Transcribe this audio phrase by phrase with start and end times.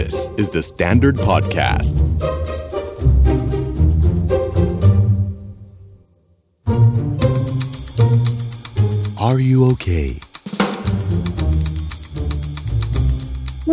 [0.00, 1.94] This is the Standard Podcast.
[9.26, 10.08] Are you okay?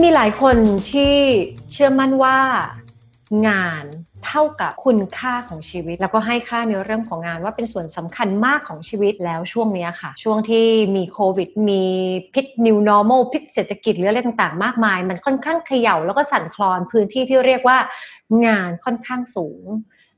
[0.02, 0.58] มีหลายคน
[0.92, 1.16] ที่
[1.72, 2.40] เชื่อมั่นว่า
[3.48, 3.86] งาน
[4.32, 10.66] เท่ากับคุณค่าของชีวิต แล้วก็ให้ค่าในเรื่องของงานว่าเป็นส่วนสำคัญมากของชีวิตแล้วช่วงนี้ค่ะ ช่วงที่
[10.96, 11.84] มีโควิด มี
[12.34, 17.78] พิษ new normal พิษเศรษฐกิจหรืออะไรต่างๆ มากมาย มันค่อนข้างเขย่าแล้วก็สั่นคลอนพื้นที่ที่เรียกว่า
[18.46, 19.64] งานค่อนข้างสูง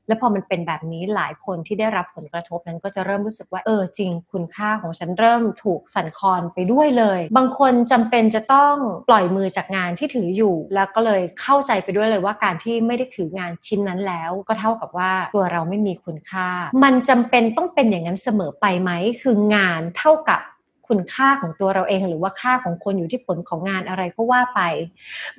[0.08, 8.76] แล้วพอมันเป็นแบบนี้หลายคนที่ได้รับผลกระทบนั้นก็จะเริ่มรู้สึกว่าเออจริง คุณค่าของฉันเริ่มถูกสั่นคลอนไปด้วยเลย บางคนจำเป็นจะต้อง
[9.08, 16.48] ปล่อยมือจากงานที่ถืออยู่ แล้วก็เลยเข้าใจไปด้วยเลยว่าการที่ไม่ได้ถืองานชิ้นนั้นแล้ว ก็เท่ากับว่าตัวเราไม่มีคุณค่า
[16.82, 18.90] มันจำเป็นต้องเป็นอย่างนั้นเสมอไปไหม
[19.22, 20.40] คืองานเท่ากับ
[20.88, 24.60] คุณค่าของตัวเราเอง หรือว่าค่าของคนอยู่ที่ผลของงานอะไรก็ว่าไป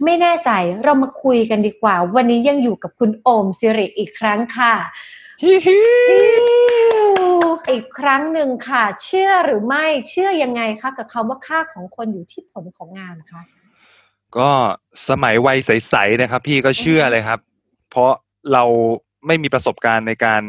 [0.04, 0.50] ไม่แน่ใจ
[0.84, 4.74] เรามาคุยกันดีกว่า วันนี้ยังอยู่กับคุณโอมสิริอีกครั้งค่ะ
[5.42, 5.80] ฮิฮิ
[7.72, 13.42] อีกครั้งหนึ่งค่ะ เชื่อหรือไม่เชื่อยังไงคะกับคำว่าค่าของคนอยู่ที่ผลของงานคะ
[14.38, 14.50] ก็
[15.10, 17.40] สมัยวัยใสๆนะครับ พี่ก็เชื่อเลยครับ
[17.90, 18.12] เพราะ
[18.54, 18.64] เรา
[19.28, 20.42] ไม่มีประสบการณ์ในการ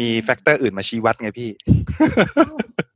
[0.00, 1.50] มี factor อื่นมาชี้วัดไงพี่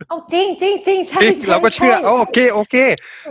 [0.09, 2.77] เอาจริงจริงจริงใช่เฮ้ยใช่เราก็เชื่อใช่โอเคโอเค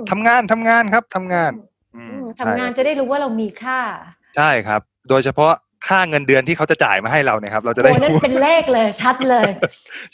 [0.09, 1.51] ทำงานทำงานครับทำงาน
[1.95, 3.79] อือืมมทำงานจะได้รู้ว่าเรามีค่า
[4.37, 5.53] ใช่ครับ โดยเฉพาะ
[5.87, 9.49] ค่าเงินเดือนที่เขาจะจ่ายมาให้เราเนี่ยครับ เราจะโอ้ได้นั่นรู้เป็นเลขเลยชัดเลย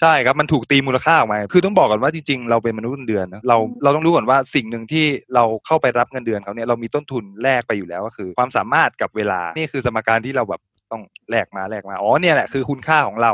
[0.01, 11.01] ใช่ครับมันถูกตีมูลค่าออกมาคือต้องบอกก่อนว่าจริงๆเราเป็นมนุษย์เงินเดือนนะเราอืมเราต้องรู้ก่อนว่าสิ่งหนึ่งที่เราเข้าไปรับเงินเดือนเขาเนี่ยเรามีต้นทุนแลกไปอยู่แล้วก็คือ ความสามารถกับเวลานี่คือสมการที่เราแบบต้อง
[11.31, 13.31] แลกมาแลกมาอ๋อเนี่ยแหละคือคุณค่าของเรา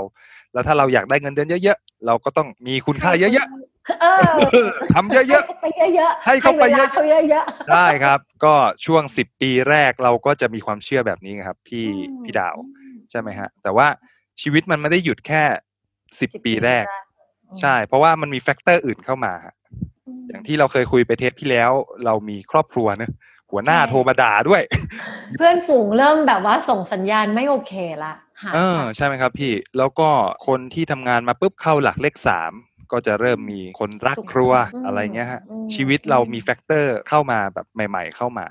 [0.53, 3.48] แล้วถ้าเราอยากได้เงินเดือนเยอะๆ เราก็ต้องมีคุณค่าเยอะ
[4.02, 4.06] เอ
[4.67, 8.54] อๆทำเยอะให้ไปเยอะๆให้เข้าไปวลเยอะเขาเยอะๆได้ครับ ก็
[8.86, 12.56] ช่วงสิบปีแรกเราก็จะมีความเชื่อแบบนี้ครับพี่อืมพี่ดาว
[13.09, 13.88] ใช่ไหมฮะ แต่ว่า
[14.42, 15.44] ชีวิตมันไม่ได้หยุดแค่
[16.20, 16.86] สิบ10ปีแรก
[17.49, 19.54] อืมใช่ เพราะว่ามันมี factor อื่นเข้ามาฮะ
[20.27, 21.72] อย่างที่เราเคยคุยไปเทปที่แล้ว
[22.05, 23.11] เรามีครอบครัวเนอะ
[23.52, 24.61] หัวหน้าใช่โทรมาด่าด้วย
[25.38, 27.73] เพื่อนฝูงเริ่มแบบว่าส่งสัญญาณไม่โอเค
[28.04, 30.09] ละ หาเออใช่ไหมครับพี่ แล้วก็
[30.48, 32.52] คนที่ทำงานมาปุ๊บเข้าหลักเลขสาม
[32.92, 34.53] ก็จะเริ่มมีคนรักครัว
[34.86, 38.48] อะไรเงี้ยฮะอืมชีวิตเรามีแฟกเตอร์เข้ามาแบบใหม่ ๆ เข้ามา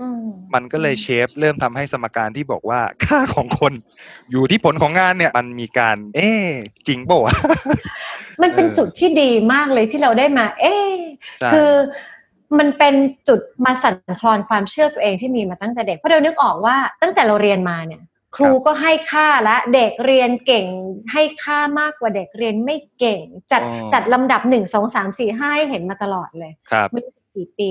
[0.00, 3.72] อืมมันก็เลยเชฟเริ่มทำให้สมการที่บอกว่าค่าของคน
[4.30, 6.46] อยู่ที่ผลของงานเนี่ย มันมีการ เอ๊ะ
[6.86, 7.34] จริงเปล่าวะ
[8.42, 10.90] มันเป็นเออจุดที่ดีมากเลยที่เราได้มา เอ๊ะ
[11.40, 11.70] ใช่คือ
[12.58, 12.94] มันเป็น
[13.28, 18.02] จุดมาสั่นคลอนความเชื่อตัวเองที่มีมาตั้งแต่เด็กเพราะเรานึกออกว่าตั้งแต่เราเรียนมาเนี่ย
[18.36, 20.66] ครูก็ให้ค่าและเด็กเรียนเก่ง
[21.12, 27.70] ให้ค่ามากกว่าเด็กเรียนไม่เก่ง จัดอ๋อจัดลำดับหนึ่งสองสามสี่ห้าให้เห็นมาตลอดเลยครับไม่รู้กี่ปี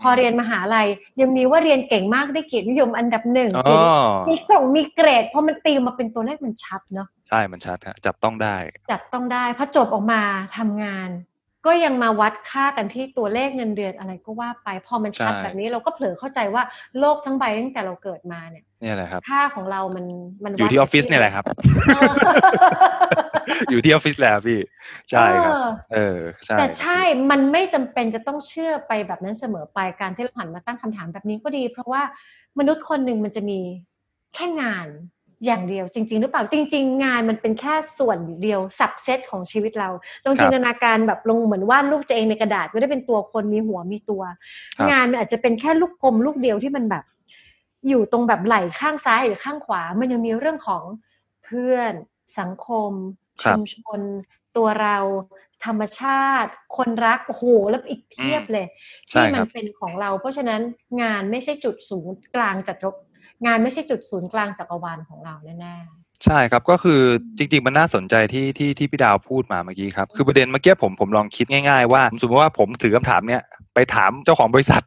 [0.00, 0.88] พอเรียนมหาลัย
[1.20, 8.56] ยังมีว่าเรียนเก่งมากได้เกียรตินิยมอันดับหนึ่งอ๋อมีกล่องมีเกรดพอมันตีมาเป็นตัวเลขมันชัดเนาะใช่มันชัดฮะจับต้องได้
[8.90, 10.20] จับต้องได้พอจบออกมา
[10.56, 11.10] ทำงาน
[11.66, 16.62] ก็ยังมาวัดค่ากันที่ตัวเลขเงินเดือนอะไรก็ว่าไป พอมันชัดใช่แบบนี้เราก็เผลอเข้าใจว่า
[16.98, 20.04] โลกทั้งใบตั้งแต่เราเกิดมาเนี่ยเนี่ยแหละครับค่าของเรามัน
[20.44, 21.44] มันอยู่ที่ออฟฟิศเนี่ยแหละครับ
[21.94, 22.12] เออ
[23.70, 24.60] อยู่ที่ออฟฟิศแหละพี่
[25.10, 27.00] ใช่ครับ เออเออใช่แต่ใช่
[27.30, 32.02] มันไม่จำเป็นจะต้องเชื่อไปแบบนั้นเสมอไปการที่เราหันมาตั้งคำถามแบบนี้ก็ดี เพราะว่า
[32.58, 33.58] มนุษย์คนหนึ่งมันจะมี
[34.34, 34.86] แค่งาน
[35.44, 39.90] อย่างเดียวจริง ๆ หรือเปล่าจริง ๆ งานมันเป็นแค่ส่วนเดียวสับเซตของชีวิตเรา
[40.24, 44.22] ลองจินตนาการแบบลงเหมือนวาดรูปตัวเองในกระดาษไม่ได้เป็นตัวคนมีหัวมีตัว
[44.78, 47.04] ครับงานมันอาจจะเป็นแค่ลูกกลมลูกเดียวที่มันแบบ
[47.88, 50.82] อยู่ตรงแบบไหล่ข้างซ้ายหรือข้างขวา มันยังมีเรื่องของ
[51.44, 51.92] เพื่อน
[52.38, 52.90] สังคม
[53.42, 54.00] ครัชุบมชน
[54.56, 54.98] ตัวเรา
[55.64, 58.66] ธรรมชาติ คนรักโอ้โหแล้วอีกเพียบเลย
[59.10, 60.60] ใช่ที่คมัรันบเป็นของเรา เพราะฉะนั้น
[61.02, 62.88] งานไม่ใช่จุดศูนย์กลางจักร
[63.46, 65.76] งานไม่ใช่จุดศูนย์กลางจักรวาลของเราแน่
[66.26, 67.00] ใช่ครับก็คือ
[67.38, 73.42] จริง ๆ มันน่าสนใจที่ที่ที่พี่ดาวพูดมาเมื่อกี้ครับ คือประเด็นเมื่อกี้ผมผมลองคิดง่ายๆ ว่าสมมติว่าผมถือคำถามเนี้ย
[73.74, 74.82] ไปถามเจ้าของบริษัท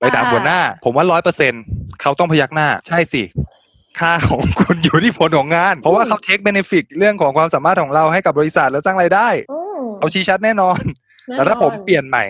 [0.00, 1.52] ไปถามหัวหน้า ผมว่าร้อยเปอร์เซ็น
[2.00, 3.22] เขาต้องพยักหน้า ใช่สิ
[4.00, 10.78] ค่าของคุณอยู่ที่ผลของงาน เพราะว่าเขาเทคเบเนฟิตเรื่องของความสามารถของเราให้กับบริษัทแล้วสร้างรายได้ๆอืมเขาชี้ชัดแน่นอน
[11.30, 12.24] น่นอนแล้วถ้าผมเปลี่ยนใหม่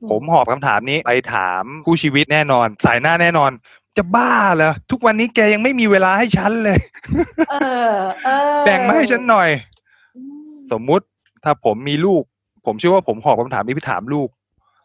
[0.00, 3.50] อืมผมหอบคำถามนี้ไปถามคู่ชีวิตแน่นอน สายหน้าแน่นอน
[3.96, 6.78] จะบ้าเหรอทุกวันนี้แกยังไม่มีเวลาให้ฉันเลย
[7.50, 7.54] เอ
[7.90, 7.94] อ
[8.24, 9.48] เออแบ่งมาให้ฉันหน่อย
[10.16, 11.04] อืมสมมุติ
[11.44, 12.22] ถ้าผมมีลูก
[12.66, 14.28] ผมเชื่อว่าผมหอบคำถามนี้ไปถามลูก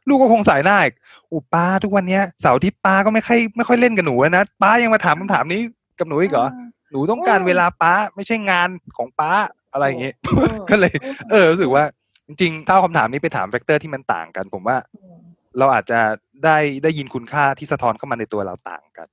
[0.07, 0.93] ลูกก็คงสายหน้าอีก
[1.31, 5.61] อุยป้าทุกวันเนี้ยเสาร์อาทิตย์ป้าก็ไม่ค่อยไม่ค่อยเล่นกับหนูนะป้ายังมาถามคำถามนี้
[5.99, 6.47] กับหนูอีกเหรอ
[6.91, 9.31] หนูต้องการอืมเวลาป้าไม่ใช่งานของป้า
[9.73, 10.93] อะไรอย่างเงี้ยอืมก็เลย
[11.31, 11.83] เออรู้สึกว่า
[12.27, 15.17] จริงๆถ้าเอาคำถามนี้ไปถามแฟกเตอร์ที่มันต่างกัน ผมว่าอืม
[15.57, 15.99] เราอาจจะ
[16.43, 19.07] ได้ได้ยินคุณค่าที่สะท้อนเข้ามาในตัวเราต่างกัน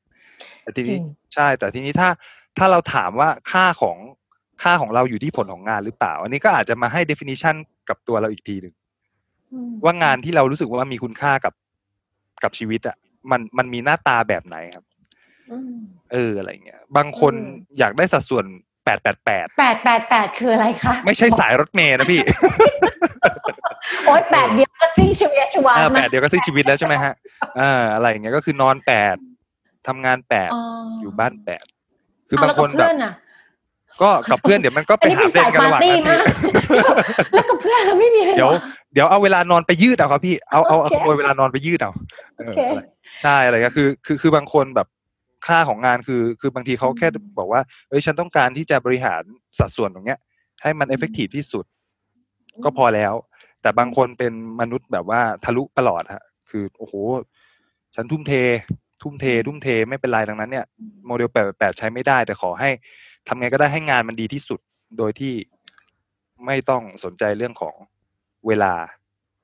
[0.62, 1.02] แต่ทีจรินี้ง
[1.34, 2.08] ใช่ แต่ทีนี้ถ้า
[2.58, 3.98] ถ้าเราถามว่าค่าของ
[4.62, 7.56] ค่าของเราอยู่ที่ผลของงานหรือเปล่า อันนี้ก็อาจจะมาให้ definition
[7.88, 8.74] กับตัวเราอีกทีหนึ่ง
[9.52, 11.54] อืมว่างานที่เรารู้สึกว่ามีคุณค่ากับ
[12.42, 12.96] กับชีวิตอะ
[13.30, 14.84] มันมันมีหน้าตาแบบไหนครับ
[15.50, 15.78] อืม
[16.12, 18.44] เอออะไรเงี้ย บางคนอืมอยากได้สัดส่วน
[18.84, 22.20] แปดแปดแปดแปดแปดแปดคืออะไรคะ ไม่ใช่สายรถเมย์นะพี่
[24.06, 27.12] โอ๊ยแปดเดียวก็สิ้นชีวิตชีวาเออแปนะดเดียวก็สิ้นชีวิตแล้วใช่ไหมฮะ
[27.58, 29.17] อ่าอะไรอย่างเงี้ยก็คือนอนแปด
[29.88, 30.62] ทำงานแปดอ๋อ
[31.00, 31.64] อยู่บ้านแปด
[32.29, 33.12] คือเอาบางแล้วคกันบแบเพื่บอนน่ะ
[34.02, 36.52] ก็กับเพื่อนเดี๋ยวมันก็อัไปนนี้หาเป็นเล่นสายกันปาระหร์ว่างตี้นั้นมากพี่
[37.32, 38.61] แล้วกับเพื่อนเราไม่มีเลยเดี๋ยวหรอ
[38.94, 41.93] เดี๋ยวเอาเวลานอนไปยืดเอาครับพี่เอาเอาเอาโอเคขโมยเวลานอนไปยืดเอา
[42.37, 42.82] เออโอเคอะไร
[43.23, 44.88] ใช่อะไรก็คือ คือคือบางคนแบบ
[45.46, 47.08] ค่าของงานคือ คือบางทีเขาแค่
[47.38, 49.23] บอกว่าเอ้ยฉันต้องการที่จะบริหาร
[49.58, 50.19] สัดส่วนตรงเนี้ย
[50.62, 51.64] ให้มันเอฟเฟกตีฟที่สุด
[52.64, 53.12] ก็พอแล้ว
[53.62, 56.94] แต่บางคนเป็นมนุษย์แบบว่าทะลุตลอดฮะคือโอ้โห
[57.94, 58.32] ฉันทุ่มเท
[59.03, 60.67] ทุ่มเท ทุ่มเทไม่เป็นไรดังนั้นเนี่ย
[61.06, 62.70] โมเดลแปดแปดใช้ไม่ได้ แต่ขอให้
[63.29, 64.61] ทำไงก็ได้ให้งานมันดีที่สุด
[64.99, 65.35] โดยที่
[66.47, 67.75] ไม่ต้องสนใจเรื่องของ
[68.47, 68.75] เวลา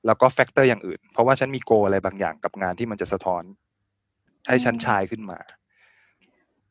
[0.05, 3.43] แล้วก็ factor อย่างอื่น เพราะว่าฉันมี goal อะไรบางอย่างกับงานที่มันจะสะท้อน
[4.47, 5.39] ให้ฉัน shine ขึ้นมา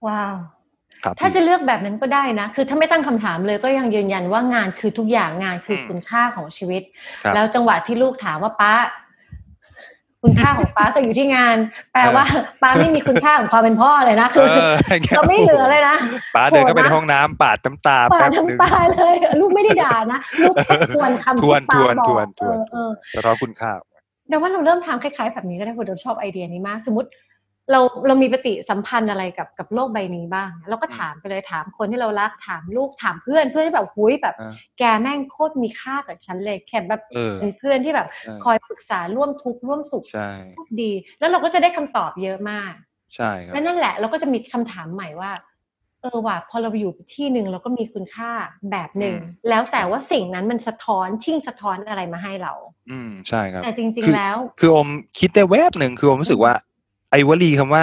[0.07, 0.58] ว้าวครับ
[1.21, 6.83] ถ้าจะเลือกแบบนั้นก็ได้นะ คือถ้าไม่ตั้งคำถามเลยก็ยังยืนยันว่างานคือทุกอย่างงานคืออมคุณค่าของชีวิต
[7.25, 8.75] ครับแล้วจังหวะที่ลูกถามว่าป้า
[10.23, 11.57] คุณค่าของป้าก็อยู่ที่งาน
[11.93, 12.25] แปลว่า
[12.63, 15.97] ป้าไม่มีคุณค่าของความเป็นพ่อเลยนะคือเอออย่างงี้ยเราไม่เหลือเลยนะ
[16.35, 23.71] ป๋าเดินเข้าไปโหดในนะห้องน้ำปาดน้ำตาป้าแป๊บนึงทำตาเลย ลูกไม่ได้ด่านะลูกแค่ทวนคำทที่วนป้าทวนบอทกวนทวนเออเออสะท้อนคุณค่า
[24.29, 27.09] เดี๋ยวว่าเราเริ่มทำคล้ายๆแบบนี้ก็ได้คุณเราชอบไอเดียนี้มาก สมมติ
[27.73, 42.73] เราเรามีปฏิสัมพันธ์อะไรกับกับโลกใบนี้บ้าง เราก็ถามไปเลยถามคนที่เรารักถามลูกถามเพื่อนเพื่อนที่แบบหุยแบบอ่าแกแม่งโคตรมีค่ากับฉันเลยแค่แบบเออเป็นเพื่อนที่แบบใช่คอยปรึกษาร่วมทุกข์ร่วมสุขใช่โคตรดี แล้วเราก็จะได้คำตอบเยอะมาก
[43.17, 45.33] ใช่ครับและนั่นแหละเราก็จะมีคำถามใหม่ว่า
[46.03, 48.31] เออว่ะพอเราไปอยู่ที่หนึ่งเราก็มีคุณค่า
[48.71, 52.53] แบบหนึ่งอืมแล้วแต่ว่าสิ่งนั้นมันสะท้อนชิ่งสะท้อนอะไรมาให้เรา
[52.91, 54.89] อืมใช่ครับแต่จริงคือๆแล้ว คืออม
[55.19, 56.53] คิดได้แวบหนึ่งคืออมรู้สึกว่า
[57.11, 57.83] ไอ้วลีคำว่า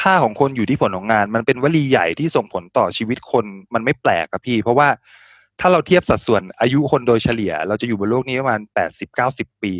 [0.00, 3.44] ค่าของคนอยู่ที่ผลของงาน มันเป็นวลีใหญ่ที่ส่งผลต่อชีวิตคน
[3.74, 4.88] มันไม่แปลกครับพี่ เพราะว่า
[5.60, 9.72] ถ้าเราเทียบสัดส่วนอายุคนโดยเฉลี่ย เราจะอยู่บนโลกนี้ประมาณแปดสิบเก้าสิบปี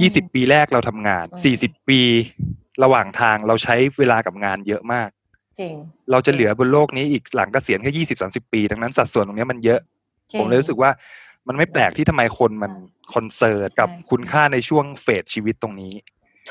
[0.00, 2.00] ยี่สิบปีแรกเราทำงานอืมสี่สิบปี
[2.82, 5.08] ระหว่างทางเราใช้เวลากับงานเยอะมาก
[5.60, 5.74] จริง
[6.10, 9.80] เราจะเหลือบนโลกนี้อีกหลังเกษียณแค่ยี่สิบสามสิบปี ดังนั้นสัดส่วนตรงเนี้ยมันเยอะ
[10.32, 10.90] จริงผมเลยรู้สึกว่า
[11.48, 12.72] มันไม่แปลกที่ทำไมคนมัน
[13.14, 15.92] คอนเซิร์ตกับใช่คุณค่าในช่วงเฟสชีวิตตรงนี้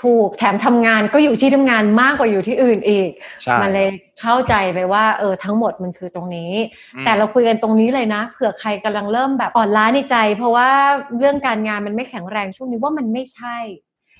[0.01, 3.09] ถูกแถมทำงานก็อยู่ที่ทำงานมากกว่าอยู่ที่อื่นอีก
[3.41, 3.89] ใช่มันเลย
[4.21, 6.51] เข้าใจไปว่าเออทั้งหมดมันคือตรงนี้
[6.95, 10.69] อืมแต่เราคุยกันตรงนี้เลยนะเผื่อใครกำลังเริ่มแบบอ่อนล้าในใจ เพราะว่า
[11.17, 13.57] เรื่องการงานมันไม่แข็งแรงช่วงนี้ว่ามันไม่ใช่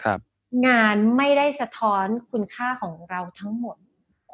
[0.04, 0.19] ครับ
[0.68, 3.77] งานไม่ได้สะท้อนคุณค่าของเราทั้งหมด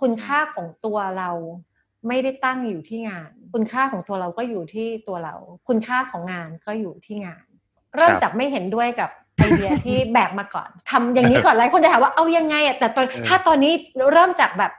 [0.01, 1.31] คุณค่าของตัวเรา
[2.07, 5.35] ไม่ได้ตั้งอยู่ที่งาน คุณค่าของตัวเราก็อยู่ที่ตัวเรา
[5.67, 7.45] คุณค่าของงานก็อยู่ที่งาน
[7.95, 13.73] เริ่มจากไม่เห็นด้วยกับ ไอเดียที่แบกมาก่อนทำอย่างนี้ก่อนหลายคนจะถามว่าเอายังไงอะแต่ตอนเออถ้าตอนนี้
[14.13, 14.71] เริ่มจากแบบ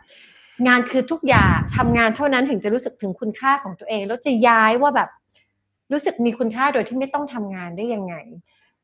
[0.67, 5.09] งานคือทุกอย่างทำงานเท่านั้นถึงจะรู้สึกถึงคุณค่าของตัวเอง แล้วจะย้ายว่าแบบ
[5.93, 8.15] รู้สึกมีคุณค่าโดยที่ไม่ต้องทำงานได้ยังไง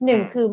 [0.04, 0.46] หนึ่งคือ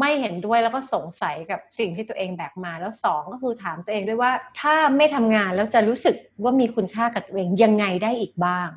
[0.00, 8.68] ไม่เห็นด้วยแล้วก็สงสัยกับสิ่งที่ตัวเองแบกมาแล้วสองก็คือถามตัวเองด้วยว่า ถ้าไม่ทำงานแล้วจะรู้สึกว่ามีคุณค่ากับตัวเองยังไงได้อีกบ้าง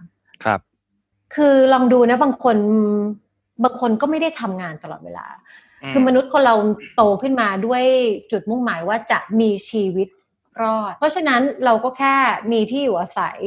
[0.43, 0.59] ครับ
[1.35, 2.57] คือลองดูนะบางคน
[3.63, 5.27] บางคนก็ไม่ได้ทำงานตลอดเวลา
[5.91, 6.55] คือมนุษย์คนเรา
[6.95, 7.83] โตขึ้นมาด้วย
[8.31, 10.07] จุดมุ่งหมายว่าจะมีชีวิต
[10.61, 12.15] รอด เพราะฉะนั้นเราก็แค่
[12.51, 13.39] มีที่อยู่อาศัย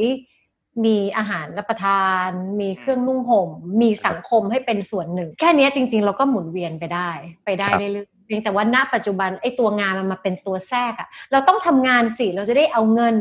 [0.85, 2.29] มีอาหารรับประทาน
[2.59, 3.49] มีเครื่องนุ่งห่ม
[3.81, 7.09] มีสังคมให้เป็นส่วนหนึ่ง แค่เนี้ยจริง ๆ เราก็หมุนเวียนไปได้
[7.45, 13.15] ไปได้ครับเรื่อยๆเพียงแต่ว่าณปัจจุบันไอ้ตัวงานมันมาเป็นตัวแทรกอะเราต้องทำงานสิเราจะได้เอาเงิน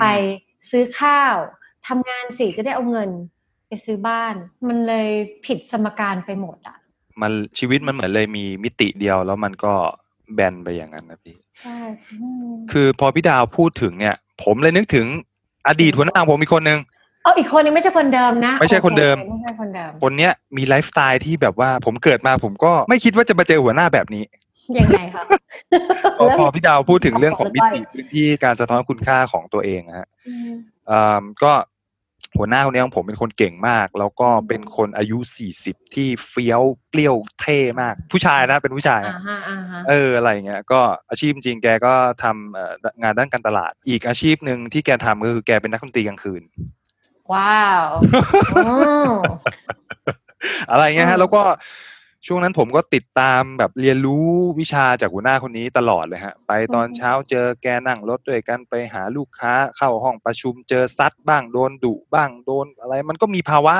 [0.00, 0.04] ไป
[0.70, 1.36] ซื้อข้าว
[1.88, 3.10] ทำงานสิจะได้เอาเงิน
[3.70, 4.34] ไปซื้อบ้าน
[4.68, 5.08] มันเลย
[5.46, 6.76] ผิดสมการไปหมดอะ
[7.20, 9.72] มันชีวิตมันเหมือนเลยมีมิติเดียวแล้วมันก็
[10.34, 11.78] แบนไปอย่างนั้นนะพี่ใช่
[12.72, 15.06] คือพอพี่ดาวพูดถึงเนี่ย ผมเลยนึกถึง
[15.68, 16.78] อดีตหัวหน้าของผมอีกคนนึง
[17.24, 24.24] เอาอีกคนนึงไม่ใช่คนเดิมนะ ไม่ใช่คนเดิมโอไม่ใช่คนเดิม คนเนี้ยมีไลฟ์สไตล์ที่แบบว่าผมเกิดมาผมก็ไม่คิดว่าจะมาเจอหัวหน้าแบบนี้
[24.78, 25.22] ยังไงคะ
[26.18, 30.50] พอพอพี่ดาวพูดถึงเรื่องของแล้วมิติพื้นที่การสะท้อนคุณค่าของตัวเองนะฮะอืม
[30.90, 31.52] อ่าก็
[32.38, 42.72] หัวหน้าคนนี้ของผมเป็นคนเก่งมาก แล้วก็เป็นคนอายุสี่สิบที่เฟี้ยวเปรี้ยวเท่มาก ผู้ชายนะเป็นผู้ชายอ่านะฮะอ่าฮะเอออะไรอย่างเงี้ยก็อาชีพจริงแกก็ทำเอ่อ
[43.02, 46.42] งานด้านการตลาด อีกอาชีพหนึ่งที่แกทำก็คือแกเป็นนักดนตรีกลางคืน
[47.32, 47.86] ว้าว
[48.66, 48.72] อื
[49.10, 49.12] ม
[50.70, 51.42] อะไรเงี้ยอืฮะมแล้วก็
[52.26, 54.26] ช่วงนั้นผมก็ติดตามแบบเรียนรู้
[54.60, 63.74] วิชาจากหัวหน้าคนนี้ตลอดเลยฮะ ไปตอนอืมเช้าเจอแกนั่งรถด้วยกันไปหาลูกค้าเข้าห้องประชุมเจอซัดบ้างโดนดุบ้างโดนอะไร มันก็มีภาวะ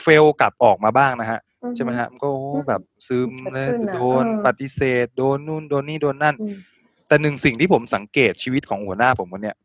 [0.00, 6.56] เฟลกลับออกมาบ้างนะฮะอือฮึใช่ไหมฮะมันก็โอ้อืมแบบซึมเกิดเลยขึ้นอะโดนเออปฏิเสธ โดนนู่นโดนนี่โดนนั่นอืม
[7.06, 9.56] แต่หนึ่งสิ่งที่ผมสังเกตชีวิตของหัวหน้าผมคนเนี้ย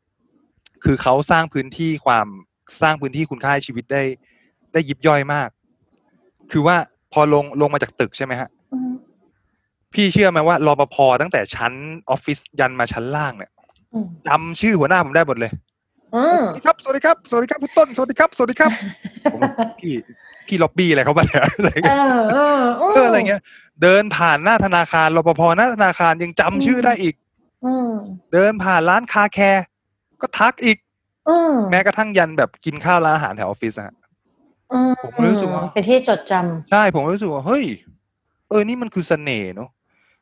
[0.84, 2.28] คือเขาสร้างพื้นที่ความ
[2.82, 4.04] สร้างพื้นที่คุณค่าให้ชีวิตได้
[4.74, 5.50] ได้ยิบย่อยมาก
[6.52, 6.78] คือว่า
[7.16, 8.92] พอลงลงมาจากตึกใช่ไหมฮะอืม
[9.94, 11.74] พี่เชื่อไหมว่ารปภตั้งแต่ชั้น
[12.10, 13.52] ออฟฟิศยันมาชั้นล่างเนี่ย
[13.94, 15.52] อืมจำชื่อหัวหน้าผมได้หมดเลย
[16.16, 18.72] อืมสวัสดีครับ สวัสดีครับ สวัสดีครับคุณต้น สวัสดีครับ สวัสดีครับ
[19.34, 19.42] ผม
[19.80, 19.94] พี่
[20.48, 23.42] พี่ล็อบบี้อะไรเขาบ้างเนี่ยอะไรเอเงี้ยอเออเอออะไรเงี้ย
[23.82, 27.16] เดินผ่านหน้าธนาคารรปภหน้าธนาคารยังจำชื่อได้อีก
[27.66, 27.92] อืม
[28.34, 29.66] เดินผ่านร้าน car care
[30.22, 30.78] ก็ทักอีก
[31.30, 34.05] อืมแม้กระทั่งยันแบบกินข้าวร้านอาหารแถวออฟฟิศอะฮะอืม
[35.04, 36.34] ผมรู้สึกว่าเป็นที่จดจ
[36.72, 37.66] ใช่ผมรู้สึกว่าเฮ้ย
[38.50, 39.70] เออนี่มันคือเสน่ห์เนาะ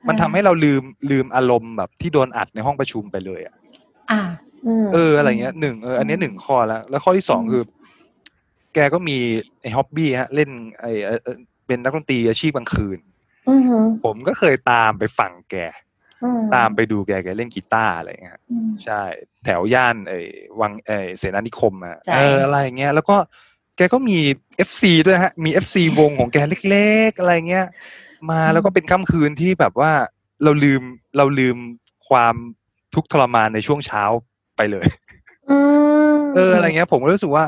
[0.03, 3.55] ำมันทำให้เราลืมลืมอารมณ์แบบที่โดนอัดในห้องประชุมไปเลยอะ
[4.11, 4.21] อ่า
[4.83, 7.63] มเอออะไรเงี้ยหนึ่งเอออันนี้หนึ่งข้อแล้ว แล้วข้อที่สองอืมคือ
[8.73, 9.17] แกก็มี
[9.61, 12.99] ไอ้ hobby ฮะ เล่นไอ้เอ่อเอ่อเป็นนักดนตรีอาชีพกลางคืน
[13.49, 15.55] อือหือผมก็เคยตามไปฟังแก
[16.23, 19.01] อืตามไปดูแกแกเล่นกีตาร์อะไรเงี้ยอืมใช่
[19.45, 20.19] แถวย่านไอ้
[20.61, 23.17] วังไอ้เสนานิคมอะใช่เอออะไรเงี้ยแล้วก็
[23.77, 24.17] แกก็มี
[24.57, 26.37] FC ด้วยฮะ มี FC วงของแก
[26.69, 27.67] เล็ก ๆ อะไรเงี้ย
[28.29, 29.91] มาแล้วก็เป็นค่ำคืนที่แบบว่า
[30.43, 30.81] เราลืม
[31.17, 31.57] เราลืม
[32.09, 32.35] ความ
[32.93, 34.03] ทุกข์ทรมานในช่วงเช้า
[34.57, 34.85] ไปเลย
[35.49, 35.57] อื
[36.13, 37.45] มเอออะไรเงี้ย ผมก็รู้สึกว่า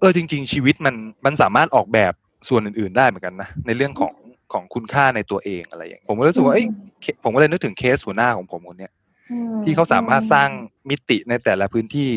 [0.00, 0.94] เออจริง ๆ ชีวิตมัน
[1.24, 2.12] มันสามารถออกแบบ
[2.48, 4.14] ส่วนอื่น ๆ ได้เหมือนกันนะในเรื่องของ
[4.52, 6.66] ของคุณค่าในตัวเองอะไรอย่างเงี้ยผมก็รู้สึกว่าเอ้ย
[7.00, 8.92] เคผมก็เลยนึกถึงเคสหัวหน้าของผมคนเนี้ย
[9.30, 10.48] อืมที่เขาสามารถสร้าง
[10.90, 12.10] มิติในแต่ละพื้นที่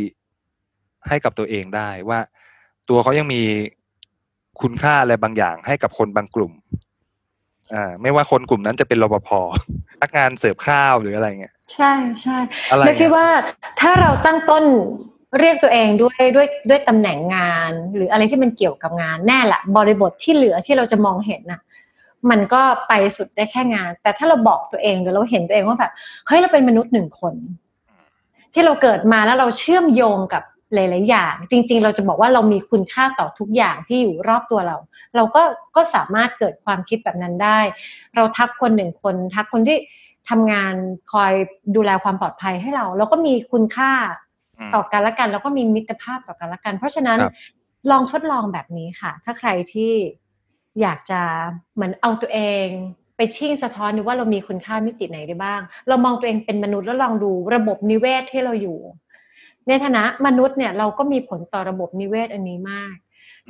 [1.08, 2.20] ให้กับตัวเองได้ว่า
[2.90, 3.42] ตัวเขายังมี
[4.62, 6.52] คุณค่าอะไรบางอย่างให้กับคนบางกลุ่ม
[7.74, 9.32] อ่าไม่ว่าคนกลุ่มนั้นจะเป็นรปภพ
[10.02, 11.92] นักงานเสิร์ฟข้าวหรืออะไรเงี้ยใช่
[12.22, 12.38] ใช่
[12.72, 13.28] อะไรไม่คิดเงี้ยว่า
[13.80, 14.64] ถ้าเราตั้งต้น
[15.40, 21.62] เรียกตัวเองด้วยด้วยด้วยตำแหน่งงาน หรืออะไรที่มันเกี่ยวกับงานแน่แหละบริบทที่เหลือที่เราจะมองเห็นน่ะ
[22.30, 25.92] มันก็ไปสุดได้แค่งาน แต่ถ้าเราบอกตัวเองหรือเราเห็นตัวเองว่าแบบ
[26.28, 27.34] เฮ้ยเราเป็นมนุษย์หนึ่งคน
[28.54, 30.44] ที่เราเกิดมาแล้วเราเชื่อมโยงกับ
[30.74, 34.78] หลาย ๆ อย่าง จริง ๆ เราจะบอกว่าเรามีคุณค่าต่อทุกอย่างที่อยู่รอบตัวเรา
[35.16, 35.42] เราก็
[35.76, 37.60] ก็สามารถเกิดความคิดแบบนั้นได้
[38.16, 39.78] เราทักคนหนึ่งคน ทักคนที่
[40.30, 40.74] ทำงาน
[41.12, 41.34] คอย
[41.76, 43.92] ดูแลความปลอดภัยให้เรา เราก็มีคุณค่า
[44.58, 47.34] อืมต่อกันและกันแล้วก็มีมิตรภาพต่อกันและกัน เพราะฉะนั้นครับ
[47.92, 49.94] ลองทดลองแบบนี้ค่ะ ถ้าใครที่
[50.82, 51.22] อยากจะ
[51.74, 52.68] เหมือนเอาตัวเอง
[53.18, 58.78] ไปชิ่งสะท้อนดูว่าเรามีคุณค่ามิติไหนได้บ้าง เรามองตัวเองเป็นมนุษย์แล้วลองดูระบบนิเวศที่เราอยู่
[59.68, 62.96] ในฐานะมนุษย์เนี่ยเราก็มีผลต่อระบบนิเวศอันนี้มาก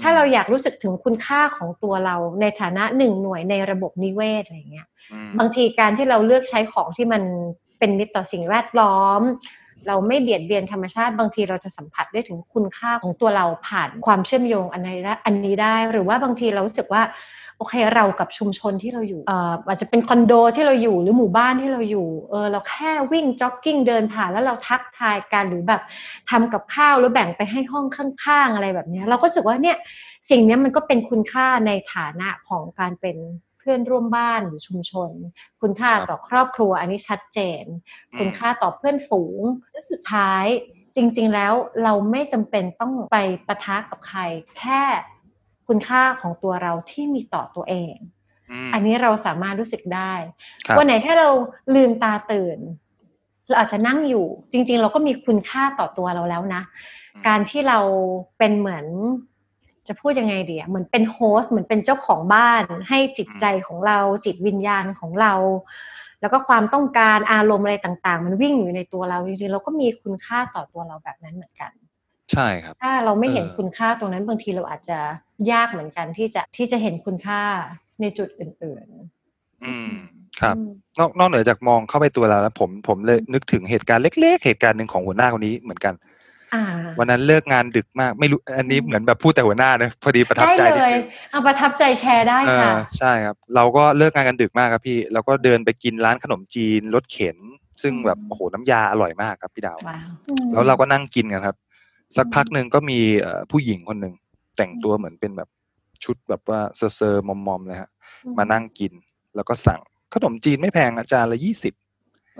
[0.02, 7.24] ถ้าเราอยากรู้สึกถึงคุณค่าของตัวเรา ในฐานะหนึ่งหน่วยในระบบนิเวศอะไรเงี้ยอืมบางทีการที่เราเลือกใช้ของที่มัน
[7.80, 9.22] เป็นมิตรต่อสิ่งแวดล้อม
[9.88, 17.02] เราไม่เบียดเบียนธรรมชาติ บางทีเราจะสัมผัสได้ถึงคุณค่าของตัวเราผ่านความเชื่อมโยงอันนี้ได้อันนี้ได้หรือว่าบางทีเรารู้สึกว่า
[17.58, 19.22] โอเคเรากับชุมชนที่เราอยู่
[19.68, 25.82] อาจจะเป็นคอนโดที่เราอยู่หรือหมู่บ้านที่เราอยู่เออเราแค่วิ่งจ็อกกิ้งเดินผ่านแล้วเราทักทายกันหรือแบบ
[26.30, 29.78] ทำกับข้าวแล้วแบ่งไปให้ห้องข้างๆ อะไรแบบนี้เราก็รู้สึกว่าเนี่ย
[30.30, 33.18] สิ่งนี้มันก็เป็นคุณค่าในฐานะของการเป็น
[33.60, 35.10] เพื่อนร่วมบ้านหรือชุมชน
[35.62, 37.64] คุณค่าต่อครอบครัวอันนี้ชัดเจน
[38.20, 40.46] คุณค่าต่อเพื่อนฝูงและสุดท้าย
[40.96, 44.20] จริง ๆ แล้วเราไม่จำเป็นต้องไปปะทะกับใคร
[44.60, 44.82] แค่
[45.68, 47.96] คุณค่าของตัวเราที่มีต่อตัวเอง
[48.68, 50.14] มอันนี้เราสามารถรู้สึกได้
[50.66, 51.30] ครับวันไหนถ้าเรา
[51.76, 52.58] ลืมตาตื่น
[53.48, 56.62] เราอาจจะนั่งอยู่ จริง ๆ เราก็มีคุณค่าต่อตัวเราแล้วนะ
[57.16, 57.80] อืมการที่เรา
[58.38, 58.86] เป็นเหมือน
[59.88, 65.34] จะพูดยังไงดีอะเหมือนเป็นโฮสต์เหมือนเป็นเจ้าของบ้าน ให้จิตใจของเราจิตวิญญาณของเรา
[66.22, 71.72] แล้วก็ความต้องการอารมณ์อะไรต่าง ๆ มันวิ่งอยู่ในตัวเราจริงๆเราก็มีคุณค่าต่อตัวเราแบบนั้นเหมือนกัน
[72.34, 75.00] ใช่ครับ ถ้าเราไม่เห็นเออคุณค่าตรงนั้นบางทีเราอาจจะ
[75.52, 77.42] ยากเหมือนกันที่จะที่จะเห็นคุณค่า
[78.02, 78.86] ในจุดอื่น
[79.66, 80.70] อืมๆครับอืม
[81.00, 85.94] นอกนอกเหนือจากมองเข้าไปตัวเราแล้ว ผมผมเลยนึกถึงเหตุการณ์เล็ก ๆ เหตุการณ์หนึ่งของหัวหน้าคนนี้เหมือนกัน
[86.54, 86.64] อ่า
[87.00, 97.38] วันนั้นเลิกงานดึกมากไม่รู้อันนี้อืมเหมือนแบบพูดแต่หัวหน้านะพอดีประทับได้ใจเลนิดยนึงเอาประทับใจแชร์ได้เอค่ะอใช่ครับ เราก็เลิกงานกันดึกมากครับพี่เราก็เดินไปกินร้านขนมจีนรถเข็น
[97.82, 100.10] ซึ่งแบบอืมโอ้โหน้ำยาอร่อยมากครับพี่ดาวว้าว
[100.54, 101.56] แล้วเราก็นั่งกินกันครับ
[102.18, 104.14] สักอืมพักหนึ่งก็มีเอ่อผู้หญิงคนหนึ่ง
[104.58, 105.50] แต่งตัวเหมือนเป็นแบบ
[106.04, 107.90] ชุดแบบว่าเซอร์เซอร์มอมมอมๆเลยฮะ
[108.38, 108.94] มานั่งกิน
[109.36, 109.82] แล้วก็สั่ง
[110.14, 111.74] ขนมจีนไม่แพงอ่าจานละยี่สิบ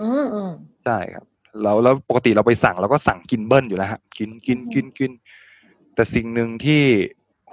[0.00, 0.52] อืมอืม
[0.84, 1.26] ใช่ครับ
[1.62, 5.12] แล้วแล้วปกติเราไปสั่งเราก็สั่งกินเบิ้ลอยู่แล้วฮะกินกินอืมกินกิน
[5.94, 6.82] แต่สิ่งหนึ่งที่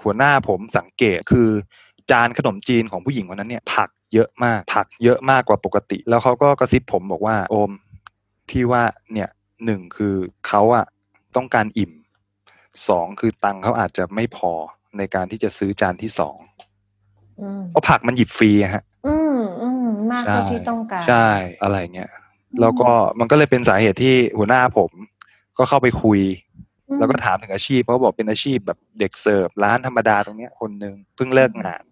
[0.02, 1.50] หัวหน้าผมสังเกตคือ
[2.12, 7.72] จานขนมจีนของผู้หญิงคนนั้นเนี่ย ผักเยอะมาก ผักเยอะมากกว่าปกติ แล้วเขาก็กระซิบผมบอกว่า โอม
[8.50, 9.30] พี่ว่าเนี่ย
[9.66, 10.16] หนึ่งคือ
[10.48, 10.86] เขาอะ
[11.36, 11.92] ต้องการอิ่ม
[12.90, 14.52] สองคือตังค์เขาอาจจะไม่พอ
[14.98, 16.38] ในการที่จะซื้อจานที่สอง
[17.42, 21.30] อืมเพราะผักมันหยิบฟรีอะฮะ อืมอืมมากเท่าที่ต้องการ ใช่
[21.62, 22.12] อะไรเงี้ย
[22.62, 22.90] แล้วก็
[23.20, 24.92] มันก็เลยเป็นสาเหตุที่หัวหน้าผม
[25.58, 26.20] ก็เข้าไปคุย
[26.90, 31.84] อืมแล้วก็ถามถึงอาชีพเขาบอกเป็นอาชีพแบบเด็กเสิร์ฟร้านธรรมดาตรงเนี้ยคนหนึ่งเพิ่งเลิกงาน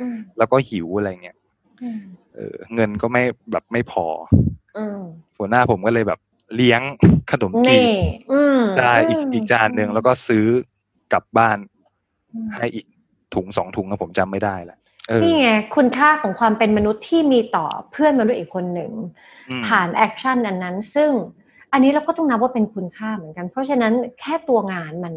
[0.00, 1.36] อืมแล้วก็หิวอะไรเงี้ย
[1.82, 2.00] อืม
[2.34, 4.06] เออเงินก็ไม่แบบไม่พอ
[4.76, 4.98] อืม
[5.38, 6.20] หัวหน้าผมก็เลยแบบ
[6.56, 6.80] เลี้ยง
[7.30, 10.44] ขนมจีนี่นอืมได้อีกมอีกจานหนึ่งแล้วก็ซื้อ
[11.12, 11.58] กลับบ้าน
[12.32, 12.86] อืมให้อีก
[13.34, 14.78] ถุงสองถุงนะผมจำไม่ได้ละ
[15.08, 18.92] เออนี่ไงคุณค่าของความเป็นมนุษย์ที่มีต่อเพื่อนมนุษย์อีกคนหนึ่ง
[19.50, 21.10] อืมผ่าน action อันนั้น ซึ่ง
[21.72, 25.14] อันนี้เราก็ต้องนับว่าเป็นคุณค่าเหมือนกัน เพราะฉะนั้นแค่ตัวงานมัน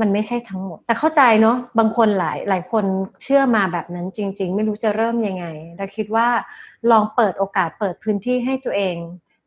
[0.00, 2.84] มันไม่ใช่ทั้งหมด แต่เข้าใจเนาะบางคนหลายหลายคน
[3.22, 6.28] เชื่อมาแบบนั้นจริง ๆ ไม่รู้จะเริ่มยังไงเราคิดว่า
[6.90, 8.96] ลองเปิดโอกาสเปิดพื้นที่ให้ตัวเอง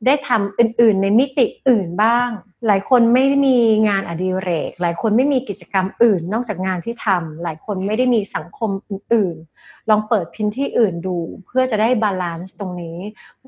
[0.06, 2.30] ได้ทำอื่นๆ ในมิติอื่นบ้าง
[2.68, 12.98] หลายคนไม่ได้มีงานอดิเรก หลายคนไม่มีกิจกรรมอื่น นอกจากงานที่ทำหลายคนไม่ได้มีสังคมอื่นๆ ลองเปิดพื้นที่อื่นดู เพื่อจะได้ balance ตรงนี้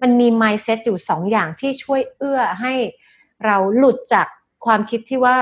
[0.01, 2.73] มันมี mindset อยู่สองอย่างที่ช่วยเอื้อให้
[3.45, 4.27] เราหลุดจาก
[4.65, 5.37] ความคิดที่ว่า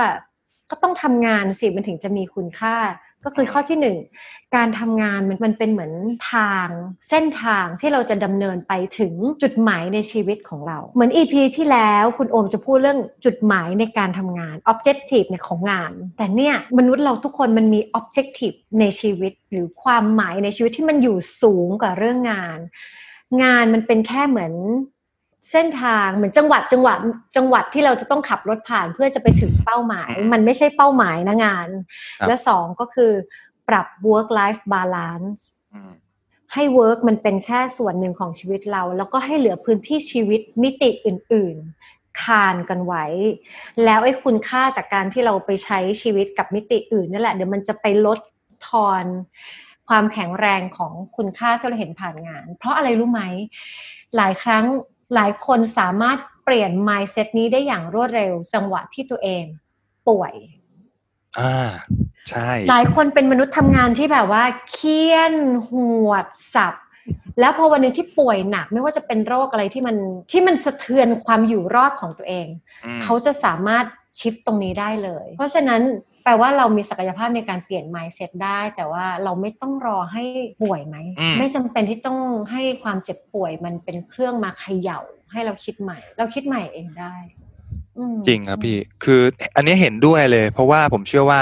[0.70, 2.76] ก็ต้องทำงานสิมันถึงจะมีคุณค่า
[3.24, 3.96] ก็คือข้อที่หนึ่ง
[4.56, 5.92] การทำงานมันมันเป็นเหมือน
[6.32, 6.68] ทาง
[7.08, 22.58] เส้นทางที่เราจะดำเนินไปถึงจุดหมายในชีวิตของเรา เหมือน EP ที่แล้วคุณโอมจะพูดเรื่องจุดหมายในการทำงาน objective ในของงาน แต่เนี่ยมนุษย์เราทุกคนมันมี objective ในชีวิต หรือความหมายในชีวิตที่มันอยู่สูงกว่าเรื่องงาน
[23.42, 24.52] งานมันเป็นแค่เหมือน
[25.50, 26.98] เส้นทางเหมือนจังหวัดจังหวัด
[27.36, 31.68] จังหวัดที่เราจะต้องขับรถผ่านเพื่อจะไปถึงเป้าหมาย มันไม่ใช่เป้าหมายนะงาน
[32.20, 33.12] ครับและสองก็คือ
[33.68, 35.40] ปรับ work life balance
[35.74, 35.92] อืม
[36.54, 41.56] ให้ work มันเป็นแค่ส่วนหนึ่งของชีวิตเรา แล้วก็ให้เหลือพื้นที่ชีวิตมิติอื่น
[41.88, 43.04] ๆ คานกันไว้
[43.84, 48.18] แล้วไอ้คุณค่าจากการที่เราไปใช้ชีวิตกับมิติอื่นนั่นแหละเดี๋ยวมันจะไปลด
[48.68, 49.04] ทอน
[49.88, 53.22] ความแข็งแรงของคุณค่าที่เราเห็นผ่านงาน เพราะอะไรรู้ไหม
[54.16, 54.64] หลายครั้ง
[55.14, 59.44] หลายคนสามารถเปลี่ยน mindset นี้ได้อย่างรวดเร็ว จังหวะที่ตัวเอง
[60.08, 60.34] ป่วย
[61.38, 61.68] อ่า
[62.30, 65.34] ใช่ หลายคนเป็นมนุษย์ทำงานที่แบบว่าเคียน
[65.70, 65.72] ห
[66.08, 66.74] วดสับ
[67.40, 69.96] แล้วพอวันหนึงที่ป่วยหนักไม่ว่าจะเป็นโรคอะไรที่มัน
[70.30, 72.46] ที่มันสะเทือนความอยู่รอดของตัวเอง
[72.84, 73.84] อืมเขาจะสามารถ
[74.18, 75.82] ชิฟตรงนี้ได้เลย เพราะฉะนั้น
[76.28, 80.22] แปลว่าเรามีศักยภาพในการเปลี่ยน mindset ได้ แต่ว่าเราไม่ต้องรอให้
[80.62, 82.18] ป่วยไหมอืมไม่จำเป็นที่ต้อง
[82.50, 85.00] ให้ความเจ็บป่วยมันเป็นเครื่องมาเขย่า
[85.32, 87.14] ให้เราคิดใหม่ เราคิดใหม่เองได้
[87.98, 89.22] อืมจริงครับพี่ คือ
[89.56, 91.40] อันนี้เห็นด้วยเลย เพราะว่าผมเชื่อว่า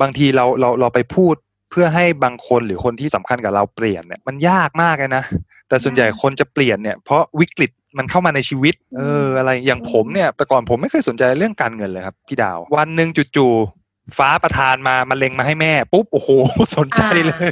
[0.00, 1.34] บางทีเราเราเราไปพูด
[1.70, 5.24] เพื่อให้บางคนหรือคนที่สำคัญกับเราเปลี่ยนเนี่ยมันยากมากเลยนะ
[5.68, 13.77] แต่ส่วนใหญ่คนจะเปลี่ยนเนี่ยเพราะวิกฤตมันเข้ามาในชีวิต เออ อะไรอย่างผมเนี่ยแต่ก่อนผมไม่เคยสนใจเรื่องการเงินเลยครับ พี่ดาว วันหนึ่งจู่ๆ
[14.16, 16.30] ฟ้าประทานมามาเล็งมาให้แม่ปุ๊บโอ้โห
[16.76, 17.48] สนใจเลย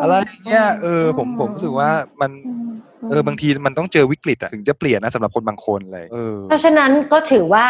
[0.00, 0.14] อะไร
[0.46, 1.90] เงี้ยเออผมผมรู้สึกว่า
[2.20, 2.68] มันอืม
[3.10, 7.64] เออบางทีมันต้องเจอวิกฤตอะถึงจะเปลี่ยนนะสำหรับคนบางคนเลยเออเพราะฉะนั้นก็ถือว่า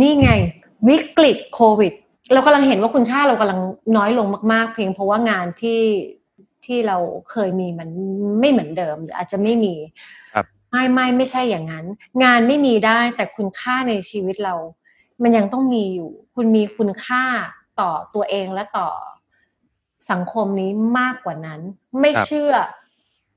[0.00, 0.30] นี่ไง
[0.88, 1.92] วิกฤตโควิด
[2.32, 3.60] เรากำลังเห็นว่าคุณค่าเรากำลัง
[3.96, 5.80] น้อยลงมาก ๆ เพียงเพราะว่างานที่
[6.64, 6.98] ที่เรา
[7.30, 7.88] เคยมีมัน
[8.40, 9.74] ไม่เหมือนเดิม หรืออาจจะไม่มี
[10.34, 11.84] ครับไม่ไม่ไม่ใช่อย่างนั้น
[12.24, 14.54] งานไม่มีได้แต่คุณค่าในชีวิตเรา
[15.22, 17.24] มันยังต้องมีอยู่ คุณมีคุณค่า
[17.80, 18.88] ต่อตัวเองและต่อ
[20.10, 21.60] สังคมนี้มากกว่านั้น
[22.00, 22.52] ไม่ครับเชื่อ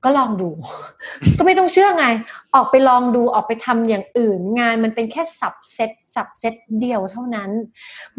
[0.04, 0.50] ก็ลองดู
[1.38, 2.06] ก็ไม่ต้องเชื่อไง
[2.54, 7.50] ออกไปลองดูออกไปทำอย่างอื่น งานมันเป็นแค่สับเซตสับเซตเดียวเท่านั้น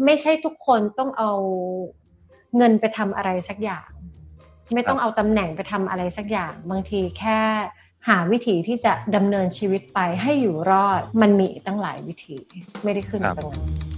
[0.04, 1.32] ไม่ใช่ทุกคนต้องเอา
[2.56, 3.88] เงินไปทำอะไรสักอย่าง
[4.74, 7.40] ไม่ต้องเอาตำแหน่งไปทำอะไรสักอย่าง บางทีแค่
[8.08, 12.36] หาวิธีที่จะดำเนินชีวิตไปให้อยู่รอด มันมีอีกตั้งหลายวิธี
[12.84, 13.97] ไม่ได้ขึ้นครับตรงนั้น